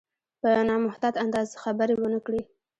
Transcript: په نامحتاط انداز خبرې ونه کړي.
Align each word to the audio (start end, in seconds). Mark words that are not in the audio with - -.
په 0.41 0.49
نامحتاط 0.67 1.13
انداز 1.23 1.49
خبرې 1.63 1.93
ونه 1.97 2.19
کړي. 2.25 2.41